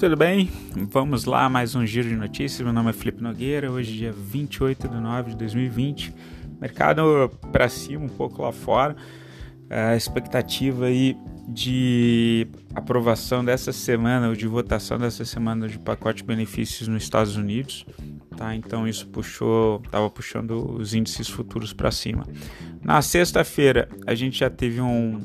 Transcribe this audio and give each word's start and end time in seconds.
Tudo 0.00 0.16
bem? 0.16 0.50
Vamos 0.90 1.26
lá, 1.26 1.46
mais 1.50 1.74
um 1.74 1.84
giro 1.84 2.08
de 2.08 2.16
notícias. 2.16 2.62
Meu 2.62 2.72
nome 2.72 2.88
é 2.88 2.92
Felipe 2.94 3.22
Nogueira. 3.22 3.70
Hoje, 3.70 3.92
dia 3.92 4.10
28 4.10 4.88
de 4.88 4.96
nove 4.96 5.32
de 5.32 5.36
2020. 5.36 6.14
Mercado 6.58 7.30
para 7.52 7.68
cima, 7.68 8.06
um 8.06 8.08
pouco 8.08 8.40
lá 8.40 8.50
fora. 8.50 8.96
A 9.68 9.94
expectativa 9.94 10.86
aí 10.86 11.14
de 11.46 12.48
aprovação 12.74 13.44
dessa 13.44 13.74
semana, 13.74 14.30
ou 14.30 14.34
de 14.34 14.46
votação 14.46 14.96
dessa 14.96 15.22
semana 15.26 15.68
de 15.68 15.78
pacote 15.78 16.22
de 16.22 16.24
benefícios 16.24 16.88
nos 16.88 17.02
Estados 17.02 17.36
Unidos. 17.36 17.84
Tá? 18.34 18.54
Então 18.54 18.88
isso 18.88 19.06
puxou, 19.06 19.82
estava 19.84 20.08
puxando 20.08 20.78
os 20.78 20.94
índices 20.94 21.28
futuros 21.28 21.74
para 21.74 21.90
cima. 21.90 22.26
Na 22.82 23.02
sexta-feira 23.02 23.86
a 24.06 24.14
gente 24.14 24.38
já 24.38 24.48
teve 24.48 24.80
um, 24.80 25.20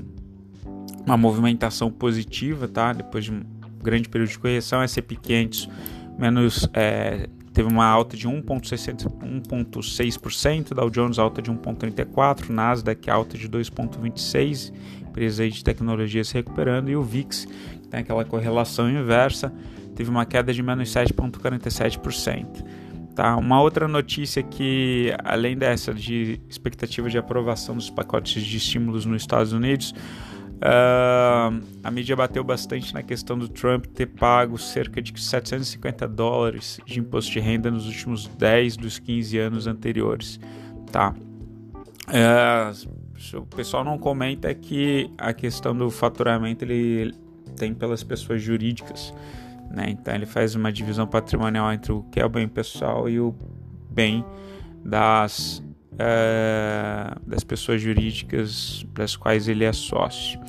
uma 1.05 1.15
movimentação 1.15 1.89
positiva, 1.89 2.67
tá? 2.67 2.91
Depois 2.91 3.23
de 3.23 3.54
grande 3.85 4.09
período 4.09 4.29
de 4.29 4.39
correção, 4.39 4.81
S&P 4.81 5.15
500 5.15 5.69
menos 6.17 6.67
é, 6.73 7.29
teve 7.53 7.69
uma 7.69 7.85
alta 7.85 8.17
de 8.17 8.27
1,6%, 8.27 10.73
Dow 10.73 10.89
Jones 10.89 11.19
alta 11.19 11.41
de 11.41 11.49
1,34%, 11.51 12.49
Nasdaq 12.49 13.09
alta 13.09 13.37
de 13.37 13.47
2,26%, 13.47 14.73
empresa 15.01 15.49
de 15.49 15.63
tecnologia 15.63 16.21
se 16.23 16.33
recuperando, 16.33 16.89
e 16.89 16.97
o 16.97 17.03
VIX, 17.03 17.47
tem 17.89 18.01
aquela 18.01 18.25
correlação 18.25 18.89
inversa, 18.89 19.53
teve 19.95 20.09
uma 20.09 20.25
queda 20.25 20.53
de 20.53 20.61
menos 20.61 20.89
7,47%. 20.89 22.65
Tá? 23.15 23.37
Uma 23.37 23.61
outra 23.61 23.87
notícia 23.87 24.43
que, 24.43 25.15
além 25.23 25.57
dessa 25.57 25.93
de 25.93 26.41
expectativa 26.49 27.09
de 27.09 27.17
aprovação 27.17 27.75
dos 27.75 27.89
pacotes 27.89 28.43
de 28.43 28.57
estímulos 28.57 29.05
nos 29.05 29.21
Estados 29.21 29.53
Unidos, 29.53 29.95
uh, 30.55 31.63
a 31.83 31.91
mídia 31.91 32.15
bateu 32.15 32.43
bastante 32.43 32.93
na 32.93 33.03
questão 33.03 33.37
do 33.37 33.47
Trump 33.47 33.85
ter 33.87 34.07
pago 34.07 34.57
cerca 34.57 35.01
de 35.01 35.19
750 35.19 36.07
dólares 36.07 36.79
de 36.85 36.99
imposto 36.99 37.31
de 37.31 37.39
renda 37.39 37.69
nos 37.69 37.85
últimos 37.87 38.27
10 38.27 38.77
dos 38.77 38.99
15 38.99 39.37
anos 39.37 39.67
anteriores. 39.67 40.39
Tá? 40.91 41.13
Uh, 42.07 43.37
o 43.37 43.45
pessoal 43.45 43.83
não 43.83 43.97
comenta 43.97 44.53
que 44.53 45.09
a 45.17 45.33
questão 45.33 45.75
do 45.75 45.89
faturamento 45.89 46.63
ele 46.63 47.13
tem 47.55 47.73
pelas 47.73 48.03
pessoas 48.03 48.41
jurídicas. 48.41 49.13
Né? 49.69 49.87
Então 49.89 50.13
ele 50.13 50.25
faz 50.25 50.55
uma 50.55 50.71
divisão 50.71 51.07
patrimonial 51.07 51.71
entre 51.73 51.91
o 51.91 52.03
que 52.03 52.19
é 52.19 52.25
o 52.25 52.29
bem 52.29 52.47
pessoal 52.47 53.09
e 53.09 53.19
o 53.19 53.33
bem 53.89 54.23
das, 54.83 55.63
uh, 55.95 57.19
das 57.27 57.43
pessoas 57.43 57.81
jurídicas 57.81 58.85
das 58.93 59.15
quais 59.15 59.47
ele 59.47 59.63
é 59.63 59.73
sócio. 59.73 60.39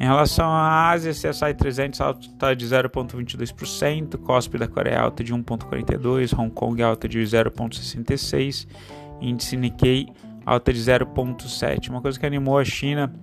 Em 0.00 0.04
relação 0.04 0.46
à 0.46 0.90
Ásia, 0.90 1.12
CSI 1.12 1.54
300 1.54 2.00
alta 2.00 2.56
de 2.56 2.66
0,22%, 2.66 4.18
COSP 4.18 4.58
da 4.58 4.66
Coreia 4.66 5.00
alta 5.00 5.22
de 5.22 5.32
1,42%, 5.32 6.38
Hong 6.38 6.50
Kong 6.50 6.82
alta 6.82 7.08
de 7.08 7.20
0,66%, 7.20 8.66
índice 9.20 9.56
Nikkei 9.56 10.08
alta 10.44 10.72
de 10.72 10.80
0,7%. 10.80 11.88
Uma 11.90 12.02
coisa 12.02 12.18
que 12.18 12.26
animou 12.26 12.58
a 12.58 12.64
China 12.64 13.14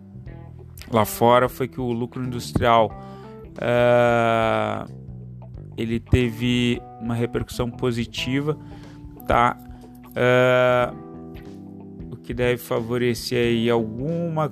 lá 0.91 1.05
fora 1.05 1.49
foi 1.49 1.67
que 1.67 1.79
o 1.79 1.91
lucro 1.91 2.23
industrial 2.23 2.89
uh, 3.57 4.91
ele 5.77 5.99
teve 5.99 6.81
uma 7.01 7.13
repercussão 7.13 7.69
positiva, 7.69 8.57
tá? 9.27 9.57
Uh, 10.07 11.10
que 12.31 12.33
deve 12.33 12.57
favorecer 12.57 13.37
aí 13.37 13.69
alguma 13.69 14.49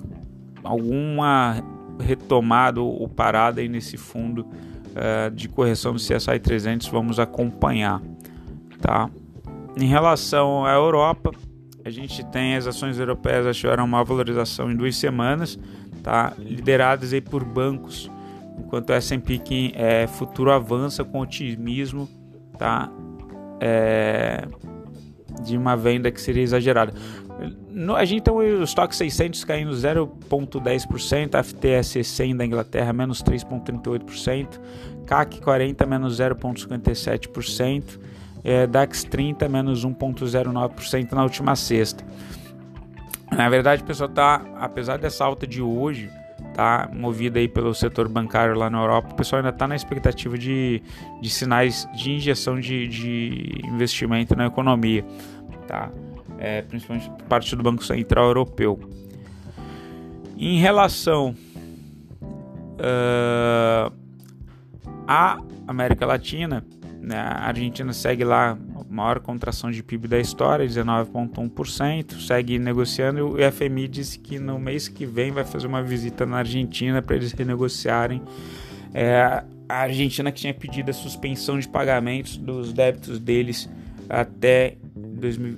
alguma 0.61 1.63
retomada 1.97 2.81
ou 2.81 3.07
parada 3.07 3.61
aí 3.61 3.69
nesse 3.69 3.95
fundo 3.95 4.41
uh, 4.41 5.31
de 5.33 5.47
correção 5.47 5.93
do 5.93 5.99
CSI 5.99 6.39
300, 6.41 6.87
vamos 6.89 7.19
acompanhar, 7.19 8.01
tá? 8.81 9.09
Em 9.77 9.87
relação 9.87 10.65
à 10.65 10.73
Europa, 10.73 11.31
a 11.85 11.89
gente 11.89 12.25
tem 12.25 12.57
as 12.57 12.67
ações 12.67 12.99
europeias 12.99 13.55
tiveram 13.55 13.85
uma 13.85 14.03
valorização 14.03 14.69
em 14.69 14.75
duas 14.75 14.97
semanas, 14.97 15.57
tá? 16.03 16.33
Lideradas 16.37 17.13
aí 17.13 17.21
por 17.21 17.45
bancos 17.45 18.11
enquanto 18.57 18.89
o 18.89 18.93
S&P 18.93 19.41
é, 19.73 20.05
futuro 20.05 20.51
avança 20.51 21.05
com 21.05 21.21
otimismo, 21.21 22.09
tá? 22.57 22.91
É, 23.61 24.45
de 25.41 25.57
uma 25.57 25.77
venda 25.77 26.11
que 26.11 26.19
seria 26.19 26.43
exagerada. 26.43 26.93
No, 27.79 27.95
a 27.95 28.03
gente 28.03 28.23
tem 28.23 28.33
o 28.33 28.61
estoque 28.61 28.93
600 28.93 29.45
caindo 29.45 29.71
0,10%, 29.71 31.41
FTSE 31.41 32.03
100 32.03 32.35
da 32.35 32.45
Inglaterra 32.45 32.91
menos 32.91 33.23
3,38%, 33.23 34.59
CAC 35.05 35.39
40 35.39 35.85
menos 35.85 36.19
0,57%, 36.19 37.97
é, 38.43 38.67
DAX 38.67 39.05
30 39.05 39.47
menos 39.47 39.85
1,09% 39.85 41.13
na 41.13 41.23
última 41.23 41.55
sexta. 41.55 42.03
Na 43.31 43.47
verdade, 43.47 43.81
pessoal 43.81 44.09
tá, 44.09 44.41
apesar 44.59 44.97
dessa 44.97 45.23
alta 45.23 45.47
de 45.47 45.61
hoje, 45.61 46.11
tá 46.53 46.89
movida 46.93 47.39
aí 47.39 47.47
pelo 47.47 47.73
setor 47.73 48.09
bancário 48.09 48.55
lá 48.55 48.69
na 48.69 48.81
Europa, 48.81 49.13
o 49.13 49.15
pessoal 49.15 49.39
ainda 49.39 49.51
está 49.51 49.69
na 49.69 49.75
expectativa 49.77 50.37
de, 50.37 50.83
de 51.21 51.29
sinais 51.29 51.87
de 51.95 52.11
injeção 52.11 52.59
de, 52.59 52.89
de 52.89 53.61
investimento 53.63 54.35
na 54.35 54.47
economia, 54.47 55.05
tá? 55.65 55.89
É, 56.39 56.61
principalmente 56.61 57.09
por 57.09 57.23
parte 57.23 57.55
do 57.55 57.61
Banco 57.61 57.83
Central 57.83 58.27
Europeu. 58.27 58.79
Em 60.37 60.57
relação 60.57 61.35
uh, 62.79 63.93
à 65.05 65.41
América 65.67 66.05
Latina, 66.05 66.65
né, 67.01 67.17
a 67.17 67.47
Argentina 67.47 67.91
segue 67.91 68.23
lá 68.23 68.57
maior 68.89 69.19
contração 69.19 69.69
de 69.69 69.83
PIB 69.83 70.07
da 70.07 70.19
história, 70.19 70.65
19,1%, 70.65 72.19
segue 72.19 72.57
negociando 72.57 73.19
e 73.19 73.21
o 73.21 73.51
FMI 73.51 73.87
disse 73.87 74.17
que 74.17 74.39
no 74.39 74.57
mês 74.57 74.87
que 74.87 75.05
vem 75.05 75.31
vai 75.31 75.45
fazer 75.45 75.67
uma 75.67 75.83
visita 75.83 76.25
na 76.25 76.37
Argentina 76.37 77.01
para 77.01 77.15
eles 77.15 77.31
renegociarem. 77.31 78.21
É, 78.93 79.43
a 79.69 79.75
Argentina 79.75 80.31
que 80.31 80.41
tinha 80.41 80.53
pedido 80.53 80.89
a 80.89 80.93
suspensão 80.93 81.59
de 81.59 81.67
pagamentos 81.67 82.35
dos 82.35 82.73
débitos 82.73 83.19
deles 83.19 83.69
até 84.09 84.77
2000, 84.88 84.88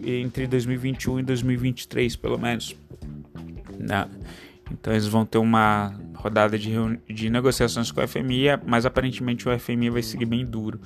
entre 0.06 0.48
2021 0.48 1.20
e 1.20 1.24
2023, 1.24 2.16
pelo 2.16 2.38
menos. 2.38 2.76
Né? 3.78 4.08
Então 4.72 4.94
eles 4.94 5.08
vão 5.08 5.26
ter 5.26 5.38
uma 5.38 5.94
rodada 6.16 6.58
de, 6.58 6.72
de 7.10 7.30
negociações 7.30 7.92
com 7.92 8.00
o 8.00 8.08
FMI, 8.08 8.46
mas 8.66 8.86
aparentemente 8.86 9.50
o 9.50 9.60
FMI 9.60 9.90
vai 9.90 10.04
seguir 10.04 10.26
bem 10.26 10.46
duro. 10.46 10.80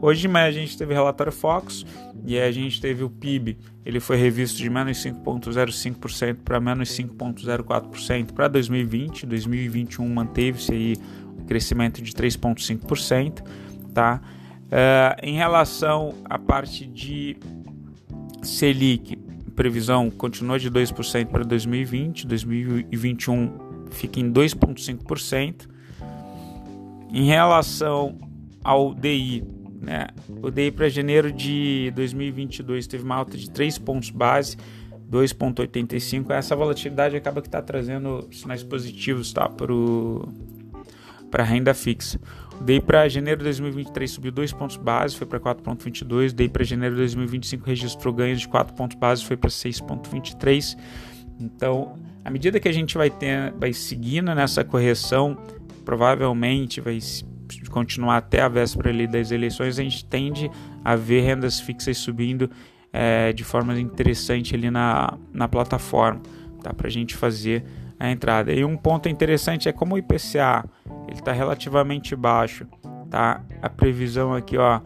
Hoje 0.00 0.20
de 0.20 0.28
manhã 0.28 0.46
a 0.46 0.52
gente 0.52 0.76
teve 0.76 0.92
relatório 0.92 1.32
Fox 1.32 1.84
e 2.26 2.38
a 2.38 2.52
gente 2.52 2.80
teve 2.80 3.02
o 3.02 3.10
PIB, 3.10 3.56
ele 3.84 3.98
foi 3.98 4.16
revisto 4.16 4.58
de 4.58 4.68
menos 4.68 4.98
5,05% 4.98 6.36
para 6.44 6.60
menos 6.60 6.90
5,04% 6.90 8.32
para 8.32 8.48
2020. 8.48 9.26
2021 9.26 10.08
manteve-se 10.08 10.72
aí 10.72 10.96
o 11.38 11.44
crescimento 11.44 12.00
de 12.02 12.12
3,5%, 12.12 13.42
tá? 13.92 14.20
Uh, 14.72 15.20
em 15.22 15.34
relação 15.34 16.14
à 16.24 16.38
parte 16.38 16.86
de 16.86 17.36
Selic, 18.42 19.16
previsão 19.54 20.10
continua 20.10 20.58
de 20.58 20.70
2% 20.70 21.26
para 21.26 21.44
2020, 21.44 22.26
2021 22.26 23.72
fica 23.90 24.20
em 24.20 24.32
2,5%. 24.32 25.68
Em 27.12 27.26
relação 27.26 28.18
ao 28.64 28.94
DI, 28.94 29.44
né, 29.80 30.06
o 30.42 30.50
DI 30.50 30.70
para 30.70 30.88
janeiro 30.88 31.30
de 31.30 31.92
2022 31.94 32.86
teve 32.86 33.04
uma 33.04 33.16
alta 33.16 33.36
de 33.36 33.50
3 33.50 33.78
pontos 33.78 34.10
base, 34.10 34.56
2,85. 35.10 36.30
Essa 36.30 36.56
volatilidade 36.56 37.14
acaba 37.16 37.42
que 37.42 37.48
está 37.48 37.60
trazendo 37.60 38.26
sinais 38.32 38.62
positivos 38.62 39.32
tá, 39.32 39.48
para 39.48 41.42
a 41.42 41.46
renda 41.46 41.74
fixa. 41.74 42.18
DI 42.62 42.80
para 42.80 43.08
janeiro 43.08 43.38
de 43.38 43.44
2023 43.44 44.10
subiu 44.10 44.32
2 44.32 44.52
pontos 44.52 44.76
base, 44.76 45.16
foi 45.16 45.26
para 45.26 45.40
4,22. 45.40 46.30
O 46.30 46.34
DI 46.34 46.48
para 46.48 46.64
janeiro 46.64 46.94
de 46.94 47.00
2025 47.00 47.66
registrou 47.66 48.14
ganhos 48.14 48.40
de 48.40 48.48
4 48.48 48.74
pontos 48.74 48.96
base, 48.96 49.24
foi 49.24 49.36
para 49.36 49.50
6,23. 49.50 50.76
Então, 51.40 51.98
à 52.24 52.30
medida 52.30 52.60
que 52.60 52.68
a 52.68 52.72
gente 52.72 52.96
vai 52.96 53.10
ter, 53.10 53.52
vai 53.52 53.72
seguindo 53.72 54.34
nessa 54.34 54.64
correção, 54.64 55.36
provavelmente 55.84 56.80
vai 56.80 56.98
continuar 57.70 58.18
até 58.18 58.40
a 58.40 58.48
véspera 58.48 58.90
ali 58.90 59.06
das 59.06 59.30
eleições, 59.30 59.78
a 59.78 59.82
gente 59.82 60.04
tende 60.04 60.50
a 60.84 60.94
ver 60.96 61.22
rendas 61.22 61.60
fixas 61.60 61.98
subindo 61.98 62.50
é, 62.92 63.32
de 63.32 63.44
forma 63.44 63.78
interessante 63.78 64.54
ali 64.54 64.70
na, 64.70 65.18
na 65.32 65.48
plataforma, 65.48 66.20
tá? 66.62 66.72
Para 66.72 66.88
a 66.88 66.90
gente 66.90 67.14
fazer 67.16 67.64
a 68.02 68.10
entrada. 68.10 68.52
E 68.52 68.64
um 68.64 68.76
ponto 68.76 69.08
interessante 69.08 69.68
é 69.68 69.72
como 69.72 69.94
o 69.94 69.98
IPCA 69.98 70.64
ele 71.06 71.20
está 71.20 71.30
relativamente 71.30 72.16
baixo, 72.16 72.66
tá? 73.08 73.40
A 73.62 73.68
previsão 73.70 74.34
aqui, 74.34 74.58
ó, 74.58 74.80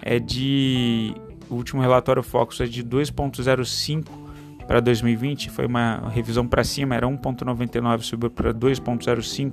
é 0.00 0.18
de 0.18 1.14
o 1.50 1.56
último 1.56 1.82
relatório 1.82 2.22
Focus 2.22 2.62
é 2.62 2.64
de 2.64 2.82
2.05 2.82 4.24
para 4.66 4.80
2020 4.80 5.50
foi 5.50 5.66
uma 5.66 6.08
revisão 6.08 6.46
para 6.46 6.64
cima, 6.64 6.94
era 6.94 7.06
1.99 7.06 8.00
subiu 8.00 8.30
para 8.30 8.54
2.05 8.54 9.52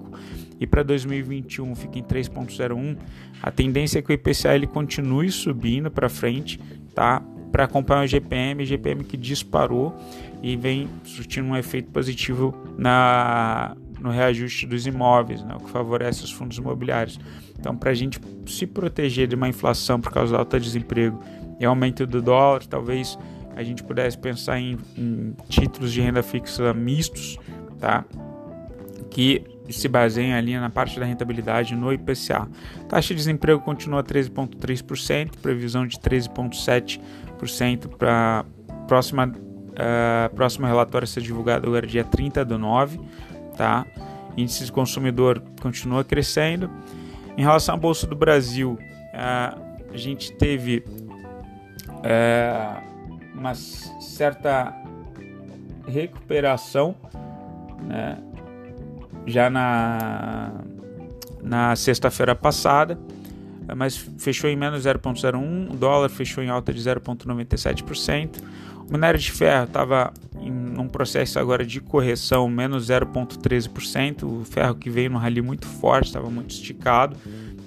e 0.57 0.65
para 0.65 0.81
2021 0.81 1.75
fica 1.75 1.99
em 1.99 2.03
3.01. 2.03 2.97
A 3.43 3.51
tendência 3.51 3.99
é 3.99 4.01
que 4.01 4.09
o 4.09 4.13
IPCA 4.13 4.55
ele 4.55 4.67
continue 4.67 5.29
subindo 5.29 5.91
para 5.91 6.07
frente, 6.07 6.57
tá? 6.95 7.21
Para 7.51 7.65
acompanhar 7.65 8.03
o 8.03 8.07
GPM, 8.07 8.65
GPM 8.65 9.03
que 9.03 9.17
disparou 9.17 9.95
e 10.41 10.55
vem 10.55 10.89
surtindo 11.03 11.47
um 11.47 11.55
efeito 11.55 11.91
positivo 11.91 12.55
na 12.77 13.75
no 13.99 14.09
reajuste 14.09 14.65
dos 14.65 14.87
imóveis, 14.87 15.43
né, 15.43 15.55
o 15.55 15.63
que 15.63 15.69
favorece 15.69 16.23
os 16.23 16.31
fundos 16.31 16.57
imobiliários. 16.57 17.19
Então, 17.59 17.77
para 17.77 17.91
a 17.91 17.93
gente 17.93 18.19
se 18.47 18.65
proteger 18.65 19.27
de 19.27 19.35
uma 19.35 19.47
inflação 19.47 20.01
por 20.01 20.11
causa 20.11 20.33
do 20.33 20.39
alto 20.39 20.59
desemprego 20.59 21.21
e 21.59 21.65
aumento 21.65 22.07
do 22.07 22.19
dólar, 22.19 22.65
talvez 22.65 23.15
a 23.55 23.61
gente 23.61 23.83
pudesse 23.83 24.17
pensar 24.17 24.59
em, 24.59 24.75
em 24.97 25.35
títulos 25.47 25.93
de 25.93 26.01
renda 26.01 26.23
fixa 26.23 26.73
mistos, 26.73 27.37
tá? 27.79 28.03
que 29.11 29.43
se 29.73 29.87
baseiam 29.87 30.37
ali 30.37 30.57
na 30.57 30.69
parte 30.69 30.99
da 30.99 31.05
rentabilidade 31.05 31.75
no 31.75 31.91
IPCA. 31.91 32.47
Taxa 32.89 33.09
de 33.09 33.15
desemprego 33.15 33.61
continua 33.61 34.03
13,3%, 34.03 35.37
previsão 35.41 35.85
de 35.87 35.97
13,7% 35.97 37.87
para 37.97 38.45
próxima 38.87 39.31
uh, 39.71 40.35
próximo 40.35 40.67
relatório 40.67 41.07
ser 41.07 41.21
divulgado 41.21 41.67
agora 41.67 41.85
dia 41.87 42.03
30 42.03 42.45
do 42.45 42.57
9, 42.57 42.99
tá? 43.57 43.85
Índice 44.37 44.65
de 44.65 44.71
consumidor 44.71 45.41
continua 45.61 46.03
crescendo. 46.03 46.69
Em 47.37 47.41
relação 47.41 47.75
à 47.75 47.77
Bolsa 47.77 48.07
do 48.07 48.15
Brasil, 48.15 48.77
uh, 49.13 49.91
a 49.93 49.97
gente 49.97 50.31
teve 50.33 50.83
uh, 51.89 53.37
uma 53.37 53.53
certa 53.55 54.73
recuperação, 55.87 56.95
né? 57.81 58.17
Já 59.25 59.49
na, 59.49 60.51
na 61.41 61.75
sexta-feira 61.75 62.35
passada, 62.35 62.97
mas 63.75 63.95
fechou 64.17 64.49
em 64.49 64.55
menos 64.55 64.85
0,01, 64.85 65.71
o 65.71 65.75
dólar 65.75 66.09
fechou 66.09 66.43
em 66.43 66.49
alta 66.49 66.73
de 66.73 66.81
0,97%, 66.81 68.41
o 68.89 68.91
minério 68.91 69.19
de 69.19 69.31
ferro 69.31 69.65
estava 69.65 70.11
em 70.41 70.77
um 70.77 70.87
processo 70.87 71.39
agora 71.39 71.65
de 71.65 71.79
correção, 71.79 72.49
menos 72.49 72.87
0,13%, 72.87 74.23
o 74.23 74.43
ferro 74.43 74.75
que 74.75 74.89
veio 74.89 75.09
no 75.09 75.17
rally 75.17 75.41
muito 75.41 75.67
forte, 75.67 76.07
estava 76.07 76.29
muito 76.29 76.51
esticado, 76.51 77.15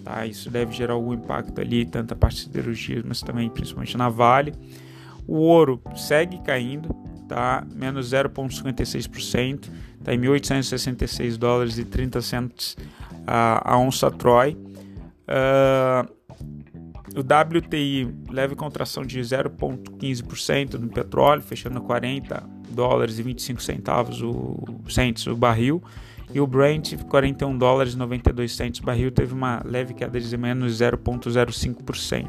tá? 0.04 0.26
isso 0.26 0.50
deve 0.50 0.72
gerar 0.72 0.94
algum 0.94 1.14
impacto 1.14 1.60
ali, 1.60 1.86
tanto 1.86 2.12
a 2.12 2.16
parte 2.16 2.36
de 2.36 2.42
siderurgia, 2.42 3.02
mas 3.06 3.20
também 3.20 3.48
principalmente 3.48 3.96
na 3.96 4.08
Vale. 4.08 4.52
O 5.26 5.36
ouro 5.36 5.80
segue 5.96 6.38
caindo, 6.42 6.94
tá? 7.28 7.66
menos 7.74 8.10
0,56%, 8.10 9.70
está 9.98 10.14
em 10.14 10.20
1.866 10.20 11.36
dólares 11.36 11.78
e 11.78 11.84
30 11.84 12.20
centos 12.20 12.76
a, 13.26 13.72
a 13.74 13.78
onça 13.78 14.10
Troy. 14.10 14.56
Uh, 15.26 16.14
o 17.16 17.20
WTI 17.20 18.12
leve 18.28 18.56
contração 18.56 19.04
de 19.04 19.20
0,15% 19.20 20.74
no 20.74 20.88
petróleo, 20.88 21.42
fechando 21.42 21.78
a 21.78 21.80
40 21.80 22.42
dólares 22.70 23.18
e 23.18 23.22
25 23.22 23.62
centavos 23.62 24.20
o, 24.20 24.56
cents 24.88 25.26
o 25.26 25.36
barril. 25.36 25.82
E 26.32 26.40
o 26.40 26.46
Brent, 26.46 26.94
41 27.04 27.56
dólares 27.56 27.92
e 27.92 27.96
92 27.96 28.56
centos 28.56 28.80
o 28.80 28.82
barril, 28.82 29.12
teve 29.12 29.32
uma 29.32 29.62
leve 29.64 29.94
queda 29.94 30.18
de 30.18 30.36
menos 30.36 30.80
0,05%. 30.80 32.28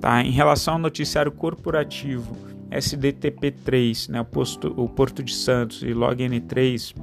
Tá? 0.00 0.22
Em 0.22 0.30
relação 0.30 0.74
ao 0.74 0.80
noticiário 0.80 1.32
corporativo, 1.32 2.36
SDTP3, 2.70 4.10
né, 4.10 4.20
o, 4.20 4.24
posto, 4.24 4.72
o 4.76 4.88
Porto 4.88 5.22
de 5.22 5.34
Santos 5.34 5.82
e 5.82 5.88
LogN3, 5.88 6.94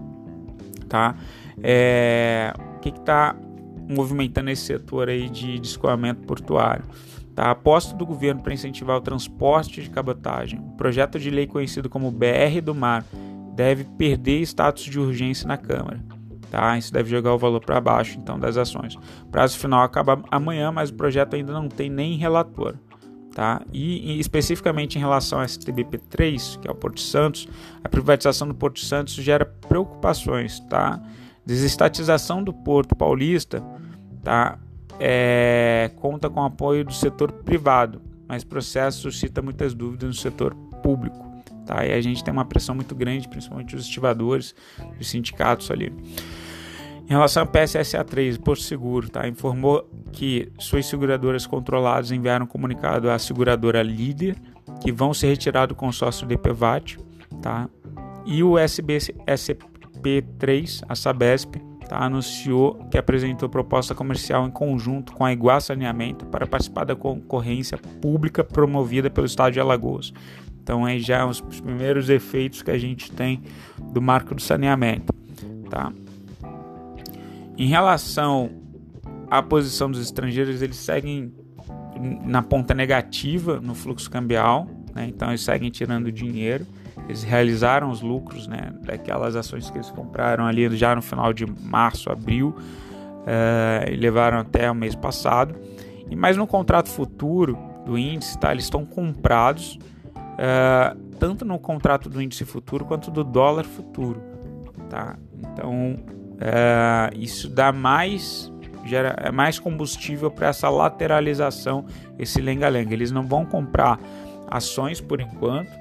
tá? 0.87 1.15
É, 1.61 2.53
o 2.75 2.79
que 2.79 2.89
está 2.89 3.35
movimentando 3.87 4.49
esse 4.49 4.63
setor 4.63 5.09
aí 5.09 5.29
de, 5.29 5.59
de 5.59 5.67
escoamento 5.67 6.21
portuário? 6.21 6.85
Tá? 7.35 7.49
Aposta 7.51 7.95
do 7.95 8.05
governo 8.05 8.41
para 8.41 8.53
incentivar 8.53 8.97
o 8.97 9.01
transporte 9.01 9.81
de 9.81 9.89
cabotagem. 9.89 10.59
O 10.59 10.77
projeto 10.77 11.19
de 11.19 11.29
lei 11.29 11.47
conhecido 11.47 11.89
como 11.89 12.11
BR 12.11 12.61
do 12.63 12.75
Mar 12.75 13.03
deve 13.55 13.83
perder 13.83 14.41
status 14.41 14.83
de 14.83 14.99
urgência 14.99 15.47
na 15.47 15.57
Câmara. 15.57 15.99
Tá? 16.51 16.77
Isso 16.77 16.93
deve 16.93 17.09
jogar 17.09 17.33
o 17.33 17.37
valor 17.37 17.59
para 17.59 17.81
baixo 17.81 18.19
então 18.19 18.39
das 18.39 18.57
ações. 18.57 18.95
O 19.23 19.27
prazo 19.31 19.57
final 19.57 19.81
acaba 19.81 20.21
amanhã, 20.29 20.71
mas 20.71 20.91
o 20.91 20.93
projeto 20.93 21.35
ainda 21.35 21.51
não 21.51 21.67
tem 21.67 21.89
nem 21.89 22.17
relator. 22.17 22.75
Tá? 23.33 23.61
E, 23.73 24.19
especificamente 24.19 24.95
em 24.95 24.99
relação 24.99 25.39
ao 25.39 25.45
STBP3, 25.45 26.59
que 26.59 26.67
é 26.67 26.71
o 26.71 26.75
Porto 26.75 26.99
Santos, 26.99 27.47
a 27.83 27.89
privatização 27.89 28.47
do 28.47 28.53
Porto 28.53 28.79
Santos 28.79 29.15
gera 29.15 29.43
preocupações. 29.43 30.59
Tá? 30.61 31.01
Desestatização 31.45 32.43
do 32.43 32.53
Porto 32.53 32.95
Paulista 32.95 33.63
tá? 34.23 34.57
É, 34.99 35.91
conta 35.97 36.29
com 36.29 36.43
apoio 36.43 36.85
do 36.85 36.93
setor 36.93 37.31
privado, 37.31 38.01
mas 38.27 38.43
o 38.43 38.47
processo 38.47 39.01
suscita 39.01 39.41
muitas 39.41 39.73
dúvidas 39.73 40.07
no 40.07 40.13
setor 40.13 40.55
público. 40.81 41.31
Tá? 41.65 41.85
E 41.85 41.91
a 41.91 42.01
gente 42.01 42.23
tem 42.23 42.31
uma 42.31 42.45
pressão 42.45 42.75
muito 42.75 42.95
grande, 42.95 43.27
principalmente 43.27 43.75
os 43.75 43.83
estivadores, 43.83 44.55
os 44.99 45.09
sindicatos 45.09 45.69
ali. 45.71 45.93
Em 47.05 47.09
relação 47.09 47.43
ao 47.43 47.49
PSSA3, 47.49 48.39
Porto 48.39 48.61
Seguro, 48.61 49.09
tá? 49.09 49.27
informou 49.27 49.85
que 50.11 50.49
suas 50.57 50.85
seguradoras 50.85 51.45
controladas 51.45 52.11
enviaram 52.11 52.45
um 52.45 52.47
comunicado 52.47 53.09
à 53.09 53.19
seguradora 53.19 53.83
líder 53.83 54.37
que 54.81 54.89
vão 54.91 55.13
se 55.13 55.27
retirar 55.27 55.65
do 55.65 55.75
consórcio 55.75 56.25
DPVAT, 56.25 56.97
tá? 57.41 57.69
E 58.25 58.41
o 58.41 58.53
SBSP3, 58.53 60.85
a 60.87 60.95
Sabesp, 60.95 61.55
tá? 61.89 61.97
anunciou 61.97 62.75
que 62.89 62.97
apresentou 62.97 63.49
proposta 63.49 63.93
comercial 63.93 64.47
em 64.47 64.51
conjunto 64.51 65.11
com 65.13 65.25
a 65.25 65.33
Iguá 65.33 65.59
Saneamento 65.59 66.25
para 66.27 66.47
participar 66.47 66.85
da 66.85 66.95
concorrência 66.95 67.77
pública 68.01 68.45
promovida 68.45 69.09
pelo 69.09 69.27
Estado 69.27 69.51
de 69.53 69.59
Alagoas. 69.59 70.13
Então, 70.61 70.85
aí 70.85 71.01
já 71.01 71.25
os 71.25 71.41
primeiros 71.41 72.09
efeitos 72.09 72.61
que 72.61 72.71
a 72.71 72.77
gente 72.77 73.11
tem 73.11 73.43
do 73.91 74.01
marco 74.01 74.33
do 74.33 74.41
saneamento, 74.41 75.13
tá? 75.69 75.91
Em 77.57 77.67
relação 77.67 78.49
à 79.29 79.41
posição 79.41 79.89
dos 79.89 80.01
estrangeiros, 80.01 80.61
eles 80.61 80.77
seguem 80.77 81.33
na 82.25 82.41
ponta 82.41 82.73
negativa 82.73 83.59
no 83.59 83.75
fluxo 83.75 84.09
cambial, 84.09 84.67
né? 84.93 85.05
então 85.07 85.29
eles 85.29 85.41
seguem 85.41 85.69
tirando 85.69 86.11
dinheiro. 86.11 86.65
Eles 87.07 87.23
realizaram 87.23 87.89
os 87.89 88.01
lucros 88.01 88.47
né, 88.47 88.73
daquelas 88.81 89.35
ações 89.35 89.69
que 89.69 89.77
eles 89.77 89.89
compraram 89.89 90.45
ali 90.45 90.75
já 90.75 90.95
no 90.95 91.01
final 91.01 91.33
de 91.33 91.45
março, 91.45 92.09
abril, 92.09 92.55
uh, 92.57 93.91
e 93.91 93.95
levaram 93.95 94.39
até 94.39 94.71
o 94.71 94.75
mês 94.75 94.95
passado. 94.95 95.55
E 96.09 96.15
mais 96.15 96.37
no 96.37 96.47
contrato 96.47 96.89
futuro 96.89 97.57
do 97.85 97.97
índice, 97.97 98.37
tá, 98.37 98.51
eles 98.51 98.63
estão 98.63 98.85
comprados 98.85 99.77
uh, 100.15 100.97
tanto 101.19 101.43
no 101.43 101.59
contrato 101.59 102.09
do 102.09 102.21
índice 102.21 102.45
futuro 102.45 102.85
quanto 102.85 103.11
do 103.11 103.23
dólar 103.23 103.65
futuro. 103.65 104.21
Tá? 104.89 105.17
Então 105.39 105.97
é, 106.45 107.09
isso 107.15 107.47
dá 107.47 107.71
mais 107.71 108.51
gera 108.85 109.15
é 109.17 109.31
mais 109.31 109.57
combustível 109.59 110.29
para 110.29 110.49
essa 110.49 110.69
lateralização, 110.69 111.85
esse 112.19 112.41
lenga-lenga. 112.41 112.93
Eles 112.93 113.11
não 113.11 113.25
vão 113.25 113.45
comprar 113.45 113.97
ações 114.49 114.99
por 114.99 115.21
enquanto, 115.21 115.71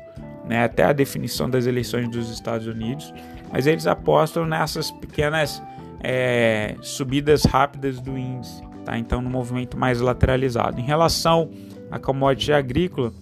né, 0.48 0.64
até 0.64 0.84
a 0.84 0.92
definição 0.92 1.50
das 1.50 1.66
eleições 1.66 2.08
dos 2.08 2.30
Estados 2.30 2.68
Unidos, 2.68 3.12
mas 3.52 3.66
eles 3.66 3.88
apostam 3.88 4.46
nessas 4.46 4.92
pequenas 4.92 5.60
é, 6.00 6.76
subidas 6.80 7.44
rápidas 7.44 8.00
do 8.00 8.16
índice, 8.16 8.62
tá? 8.84 8.96
Então, 8.96 9.20
no 9.20 9.28
movimento 9.28 9.76
mais 9.76 10.00
lateralizado. 10.00 10.80
Em 10.80 10.84
relação 10.84 11.50
à 11.90 11.98
commodity 11.98 12.52
agrícola, 12.52 13.12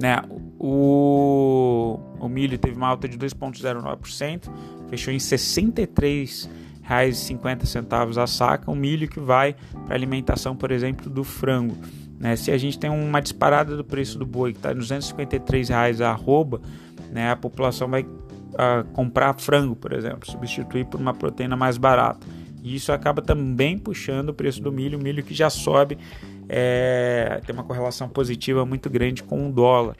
né, 0.00 0.22
o, 0.58 1.98
o 2.18 2.28
milho 2.28 2.58
teve 2.58 2.76
uma 2.76 2.88
alta 2.88 3.08
de 3.08 3.16
2,09%, 3.18 4.50
fechou 4.88 5.12
em 5.12 5.16
R$ 5.16 5.22
63,50 5.22 8.22
a 8.22 8.26
saca, 8.26 8.70
um 8.70 8.74
milho 8.74 9.08
que 9.08 9.20
vai 9.20 9.54
para 9.84 9.94
alimentação, 9.94 10.56
por 10.56 10.70
exemplo, 10.70 11.10
do 11.10 11.24
frango. 11.24 11.76
Né? 12.18 12.36
Se 12.36 12.50
a 12.50 12.58
gente 12.58 12.78
tem 12.78 12.90
uma 12.90 13.20
disparada 13.20 13.76
do 13.76 13.84
preço 13.84 14.18
do 14.18 14.24
boi 14.24 14.52
que 14.52 14.58
está 14.58 14.72
253 14.72 15.68
reais 15.68 16.00
a 16.00 16.10
arroba, 16.10 16.62
né, 17.10 17.30
a 17.30 17.36
população 17.36 17.88
vai 17.88 18.02
uh, 18.02 18.84
comprar 18.92 19.34
frango, 19.34 19.76
por 19.76 19.92
exemplo, 19.92 20.30
substituir 20.30 20.86
por 20.86 21.00
uma 21.00 21.12
proteína 21.12 21.56
mais 21.56 21.76
barata. 21.76 22.26
E 22.62 22.74
isso 22.74 22.92
acaba 22.92 23.20
também 23.20 23.76
puxando 23.76 24.30
o 24.30 24.34
preço 24.34 24.62
do 24.62 24.72
milho, 24.72 24.98
o 24.98 25.02
milho 25.02 25.22
que 25.22 25.34
já 25.34 25.50
sobe, 25.50 25.98
é, 26.48 27.40
tem 27.44 27.54
uma 27.54 27.64
correlação 27.64 28.08
positiva 28.08 28.64
muito 28.64 28.88
grande 28.88 29.22
com 29.22 29.48
o 29.48 29.52
dólar. 29.52 29.96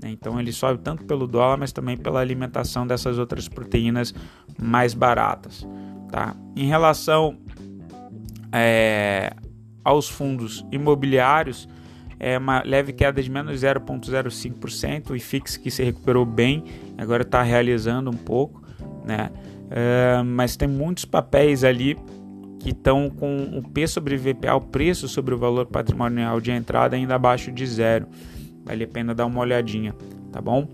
Né? 0.00 0.10
Então 0.10 0.38
ele 0.40 0.52
sobe 0.52 0.80
tanto 0.82 1.04
pelo 1.04 1.26
dólar, 1.26 1.56
mas 1.56 1.72
também 1.72 1.96
pela 1.96 2.20
alimentação 2.20 2.86
dessas 2.86 3.18
outras 3.18 3.48
proteínas 3.48 4.14
mais 4.60 4.94
baratas. 4.94 5.66
Tá? 6.10 6.34
Em 6.56 6.66
relação 6.66 7.38
é, 8.52 9.32
aos 9.84 10.08
fundos 10.08 10.64
imobiliários, 10.70 11.68
é 12.18 12.38
uma 12.38 12.62
leve 12.64 12.92
queda 12.92 13.22
de 13.22 13.30
menos 13.30 13.60
0,05%, 13.60 15.10
o 15.10 15.16
IFIX 15.16 15.56
que 15.56 15.70
se 15.70 15.82
recuperou 15.82 16.24
bem, 16.24 16.64
agora 16.96 17.22
está 17.22 17.42
realizando 17.42 18.10
um 18.10 18.16
pouco, 18.16 18.62
né? 19.04 19.30
Uh, 19.64 20.24
mas 20.24 20.56
tem 20.56 20.68
muitos 20.68 21.04
papéis 21.04 21.64
ali 21.64 21.98
que 22.60 22.70
estão 22.70 23.10
com 23.10 23.58
o 23.58 23.62
P 23.62 23.86
sobre 23.86 24.16
VPA, 24.16 24.54
o 24.54 24.60
preço 24.60 25.08
sobre 25.08 25.34
o 25.34 25.38
valor 25.38 25.66
patrimonial 25.66 26.40
de 26.40 26.50
entrada 26.50 26.96
ainda 26.96 27.14
abaixo 27.14 27.50
de 27.50 27.66
zero. 27.66 28.06
Vale 28.64 28.84
a 28.84 28.88
pena 28.88 29.14
dar 29.14 29.26
uma 29.26 29.40
olhadinha, 29.40 29.94
tá 30.32 30.40
bom? 30.40 30.68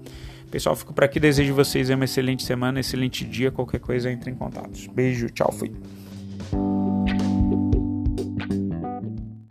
Pessoal, 0.51 0.75
fico 0.75 0.93
por 0.93 1.05
aqui. 1.05 1.21
Desejo 1.21 1.55
vocês 1.55 1.91
uma 1.91 2.05
excelente 2.05 2.43
semana, 2.43 2.81
excelente 2.81 3.25
dia. 3.25 3.51
Qualquer 3.51 3.81
coisa, 3.81 4.11
entre 4.11 4.31
em 4.31 4.35
contato. 4.35 4.91
Beijo, 4.93 5.29
tchau, 5.31 5.53
fui. 5.53 5.73